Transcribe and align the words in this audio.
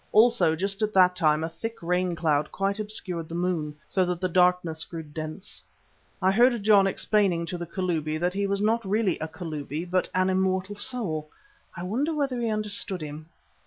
Also 0.11 0.55
just 0.55 0.81
at 0.81 0.93
that 0.93 1.15
time 1.15 1.43
a 1.43 1.49
thick 1.49 1.77
rain 1.83 2.15
cloud 2.15 2.51
quite 2.51 2.79
obscured 2.79 3.29
the 3.29 3.35
moon, 3.35 3.75
so 3.87 4.03
that 4.03 4.19
the 4.19 4.27
darkness 4.27 4.83
grew 4.83 5.03
dense. 5.03 5.61
I 6.23 6.31
heard 6.31 6.63
John 6.63 6.87
explaining 6.87 7.45
to 7.45 7.57
the 7.59 7.67
Kalubi 7.67 8.17
that 8.19 8.33
he 8.33 8.47
was 8.47 8.61
not 8.63 8.83
really 8.83 9.19
a 9.19 9.27
Kalubi, 9.27 9.85
but 9.85 10.09
an 10.15 10.31
immortal 10.31 10.73
soul 10.73 11.29
(I 11.77 11.83
wonder 11.83 12.15
whether 12.15 12.41
he 12.41 12.49
understood 12.49 13.01
him). 13.01 13.29